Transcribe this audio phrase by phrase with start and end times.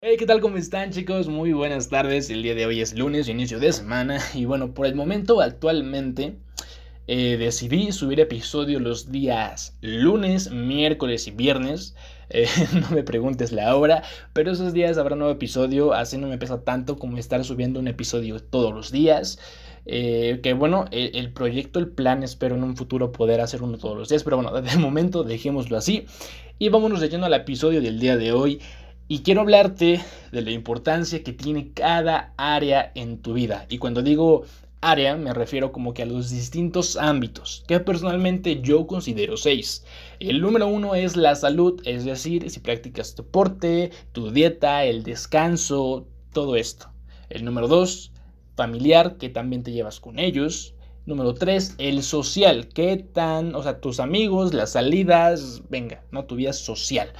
[0.00, 0.40] Hey, ¿qué tal?
[0.40, 1.26] ¿Cómo están chicos?
[1.26, 2.30] Muy buenas tardes.
[2.30, 4.20] El día de hoy es lunes, inicio de semana.
[4.32, 6.36] Y bueno, por el momento actualmente
[7.08, 11.96] eh, decidí subir episodio los días lunes, miércoles y viernes.
[12.30, 12.46] Eh,
[12.80, 15.92] no me preguntes la hora, pero esos días habrá un nuevo episodio.
[15.92, 19.40] Así no me pesa tanto como estar subiendo un episodio todos los días.
[19.84, 23.78] Eh, que bueno, el, el, proyecto, el plan, espero en un futuro poder hacer uno
[23.78, 24.22] todos los días.
[24.22, 26.06] Pero bueno, de momento dejémoslo así.
[26.60, 28.60] Y vámonos leyendo al episodio del día de hoy.
[29.10, 30.02] Y quiero hablarte
[30.32, 33.64] de la importancia que tiene cada área en tu vida.
[33.70, 34.44] Y cuando digo
[34.82, 39.86] área me refiero como que a los distintos ámbitos, que personalmente yo considero seis.
[40.20, 46.06] El número uno es la salud, es decir, si practicas deporte, tu dieta, el descanso,
[46.34, 46.90] todo esto.
[47.30, 48.12] El número dos,
[48.56, 50.74] familiar, que también te llevas con ellos.
[51.06, 56.26] Número tres, el social, qué tan, o sea, tus amigos, las salidas, venga, ¿no?
[56.26, 57.10] Tu vida social.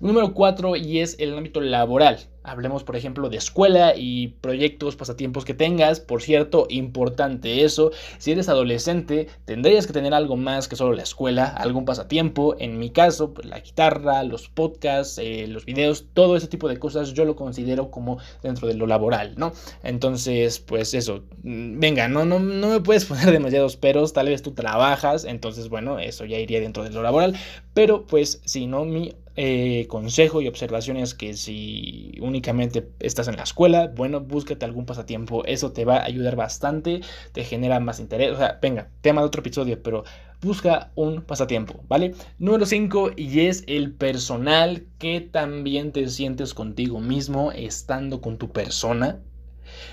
[0.00, 2.20] Número 4 y es el ámbito laboral.
[2.42, 6.00] Hablemos, por ejemplo, de escuela y proyectos, pasatiempos que tengas.
[6.00, 7.90] Por cierto, importante eso.
[8.16, 12.56] Si eres adolescente, tendrías que tener algo más que solo la escuela, algún pasatiempo.
[12.58, 16.78] En mi caso, pues, la guitarra, los podcasts, eh, los videos, todo ese tipo de
[16.78, 19.52] cosas yo lo considero como dentro de lo laboral, ¿no?
[19.82, 21.24] Entonces, pues eso.
[21.42, 24.14] Mm, venga, no, no, no me puedes poner demasiados peros.
[24.14, 27.36] Tal vez tú trabajas, entonces, bueno, eso ya iría dentro de lo laboral.
[27.74, 33.44] Pero, pues, si no, mi eh, consejo y observaciones que si únicamente estás en la
[33.44, 37.00] escuela, bueno, búscate algún pasatiempo, eso te va a ayudar bastante,
[37.32, 40.04] te genera más interés, o sea, venga, tema de otro episodio, pero
[40.42, 42.14] busca un pasatiempo, ¿vale?
[42.38, 44.86] Número 5 y es el personal.
[44.98, 49.20] Que también te sientes contigo mismo estando con tu persona,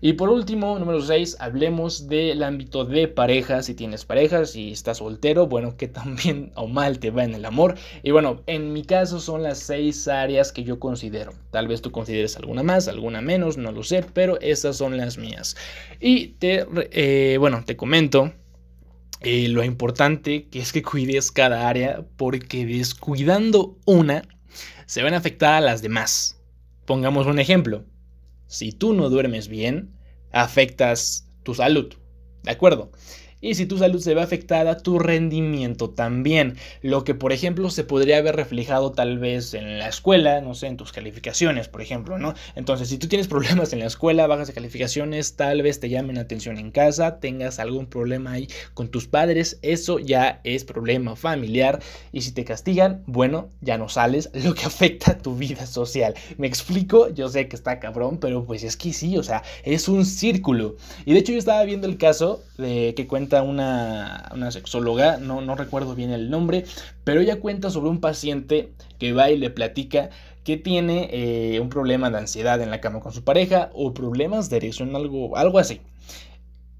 [0.00, 3.62] y por último, número 6, hablemos del ámbito de pareja.
[3.64, 7.44] Si tienes pareja, si estás soltero, bueno, que también o mal te va en el
[7.44, 7.74] amor.
[8.04, 11.32] Y bueno, en mi caso son las 6 áreas que yo considero.
[11.50, 15.18] Tal vez tú consideres alguna más, alguna menos, no lo sé, pero esas son las
[15.18, 15.56] mías.
[16.00, 18.32] Y te, eh, bueno, te comento.
[19.20, 24.22] Eh, lo importante que es que cuides cada área porque descuidando una
[24.86, 26.40] se van a afectar las demás.
[26.86, 27.84] Pongamos un ejemplo
[28.48, 29.94] si tú no duermes bien,
[30.32, 31.94] afectas tu salud.
[32.42, 32.90] ¿De acuerdo?
[33.40, 36.56] Y si tu salud se ve afectada, tu rendimiento también.
[36.82, 40.66] Lo que, por ejemplo, se podría haber reflejado tal vez en la escuela, no sé,
[40.66, 42.34] en tus calificaciones, por ejemplo, ¿no?
[42.56, 46.18] Entonces, si tú tienes problemas en la escuela, bajas de calificaciones, tal vez te llamen
[46.18, 51.80] atención en casa, tengas algún problema ahí con tus padres, eso ya es problema familiar.
[52.12, 56.14] Y si te castigan, bueno, ya no sales, lo que afecta a tu vida social.
[56.38, 57.08] ¿Me explico?
[57.10, 60.76] Yo sé que está cabrón, pero pues es que sí, o sea, es un círculo.
[61.04, 65.40] Y de hecho yo estaba viendo el caso de que cuenta una, una sexóloga, no,
[65.40, 66.64] no recuerdo bien el nombre,
[67.04, 70.10] pero ella cuenta sobre un paciente que va y le platica
[70.44, 74.48] que tiene eh, un problema de ansiedad en la cama con su pareja o problemas
[74.48, 75.80] de erección, algo, algo así.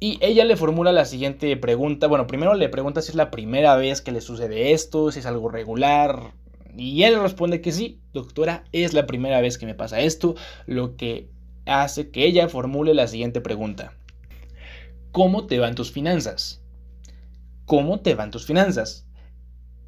[0.00, 2.08] Y ella le formula la siguiente pregunta.
[2.08, 5.26] Bueno, primero le pregunta si es la primera vez que le sucede esto, si es
[5.26, 6.32] algo regular.
[6.76, 10.34] Y él responde que sí, doctora, es la primera vez que me pasa esto,
[10.66, 11.28] lo que
[11.66, 13.92] hace que ella formule la siguiente pregunta.
[15.12, 16.62] ¿Cómo te van tus finanzas?
[17.66, 19.06] ¿Cómo te van tus finanzas?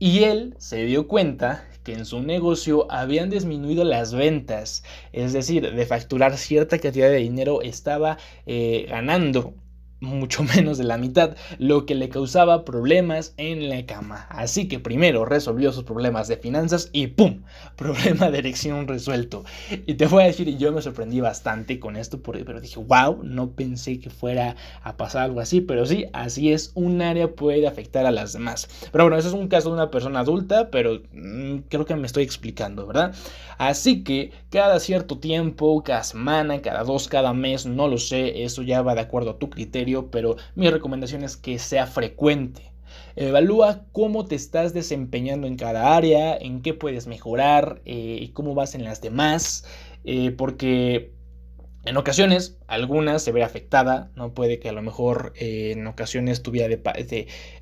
[0.00, 5.74] Y él se dio cuenta que en su negocio habían disminuido las ventas, es decir,
[5.74, 9.54] de facturar cierta cantidad de dinero estaba eh, ganando
[10.02, 14.26] mucho menos de la mitad, lo que le causaba problemas en la cama.
[14.28, 17.42] Así que primero resolvió sus problemas de finanzas y ¡pum!
[17.76, 19.44] Problema de erección resuelto.
[19.86, 23.52] Y te voy a decir, yo me sorprendí bastante con esto, pero dije, wow, no
[23.52, 28.04] pensé que fuera a pasar algo así, pero sí, así es, un área puede afectar
[28.04, 28.68] a las demás.
[28.90, 32.06] Pero bueno, eso es un caso de una persona adulta, pero mm, creo que me
[32.06, 33.14] estoy explicando, ¿verdad?
[33.58, 38.62] Así que cada cierto tiempo, cada semana, cada dos, cada mes, no lo sé, eso
[38.62, 42.72] ya va de acuerdo a tu criterio pero mi recomendación es que sea frecuente.
[43.16, 48.54] Evalúa cómo te estás desempeñando en cada área, en qué puedes mejorar eh, y cómo
[48.54, 49.64] vas en las demás,
[50.04, 51.12] eh, porque
[51.84, 54.34] en ocasiones, algunas se ve afectada, ¿no?
[54.34, 56.76] Puede que a lo mejor eh, en ocasiones tu vida de,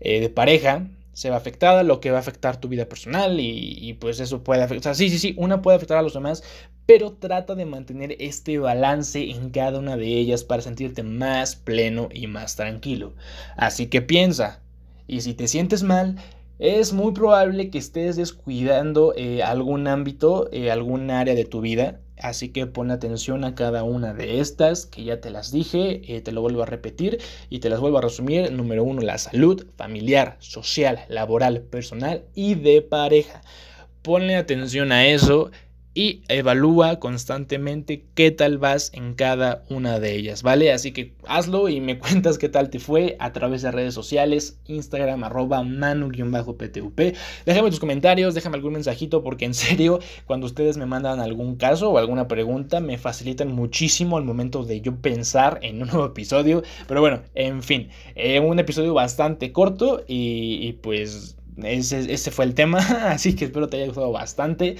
[0.00, 0.88] de, pareja
[1.18, 4.44] se ve afectada, lo que va a afectar tu vida personal y, y pues eso
[4.44, 6.44] puede afectar, o sea, sí, sí, sí, una puede afectar a los demás,
[6.86, 12.08] pero trata de mantener este balance en cada una de ellas para sentirte más pleno
[12.14, 13.16] y más tranquilo.
[13.56, 14.62] Así que piensa,
[15.08, 16.18] y si te sientes mal,
[16.60, 22.00] es muy probable que estés descuidando eh, algún ámbito, eh, algún área de tu vida.
[22.20, 26.20] Así que pon atención a cada una de estas, que ya te las dije, eh,
[26.20, 27.18] te lo vuelvo a repetir
[27.50, 28.52] y te las vuelvo a resumir.
[28.52, 33.42] Número uno, la salud familiar, social, laboral, personal y de pareja.
[34.02, 35.50] Ponle atención a eso
[35.98, 40.70] y evalúa constantemente qué tal vas en cada una de ellas, ¿vale?
[40.70, 44.60] Así que hazlo y me cuentas qué tal te fue a través de redes sociales,
[44.66, 47.00] Instagram, arroba manu-ptup.
[47.44, 51.90] Déjame tus comentarios, déjame algún mensajito porque en serio, cuando ustedes me mandan algún caso
[51.90, 56.62] o alguna pregunta, me facilitan muchísimo al momento de yo pensar en un nuevo episodio.
[56.86, 62.54] Pero bueno, en fin, eh, un episodio bastante corto y, pues ese, ese fue el
[62.54, 62.78] tema,
[63.10, 64.76] así que espero te haya gustado bastante.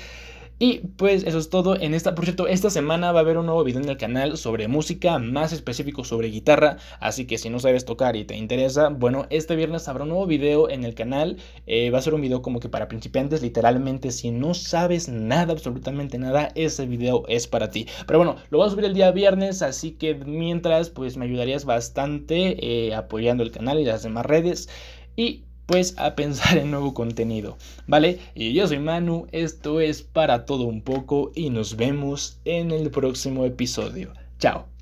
[0.60, 3.46] Y pues eso es todo en esta, por cierto, esta semana va a haber un
[3.46, 7.60] nuevo video en el canal sobre música, más específico sobre guitarra, así que si no
[7.60, 11.36] sabes tocar y te interesa, bueno, este viernes habrá un nuevo video en el canal,
[11.66, 15.52] eh, va a ser un video como que para principiantes, literalmente, si no sabes nada,
[15.52, 17.86] absolutamente nada, ese video es para ti.
[18.08, 21.66] Pero bueno, lo voy a subir el día viernes, así que mientras, pues me ayudarías
[21.66, 24.68] bastante eh, apoyando el canal y las demás redes.
[25.14, 28.18] Y pues a pensar en nuevo contenido, ¿vale?
[28.34, 32.90] Y yo soy Manu, esto es para todo un poco y nos vemos en el
[32.90, 34.14] próximo episodio.
[34.38, 34.77] Chao.